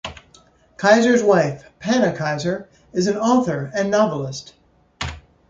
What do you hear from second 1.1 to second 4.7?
wife, Panna Kaiser, is an author and novelist.